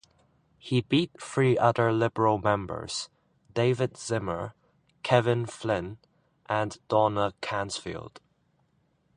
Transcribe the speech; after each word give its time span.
He 0.57 0.81
beat 0.81 1.11
three 1.21 1.59
other 1.59 1.93
Liberal 1.93 2.39
members, 2.39 3.07
David 3.53 3.95
Zimmer, 3.97 4.55
Kevin 5.03 5.45
Flynn, 5.45 5.99
and 6.47 6.79
Donna 6.87 7.33
Cansfield. 7.41 8.17